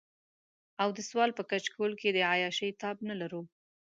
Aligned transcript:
او 0.81 0.89
د 0.97 0.99
سوال 1.09 1.31
په 1.37 1.43
کچکول 1.51 1.91
کې 2.01 2.09
د 2.13 2.17
عياشۍ 2.31 2.71
تاب 2.81 2.97
نه 3.09 3.15
لرو. 3.21 3.41